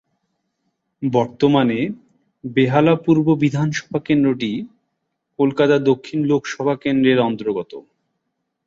[1.01, 1.79] বর্তমানে
[2.43, 4.51] বেহালা পূর্ব বিধানসভা কেন্দ্রটি
[5.39, 7.71] কলকাতা দক্ষিণ লোকসভা কেন্দ্রের অন্তর্গত।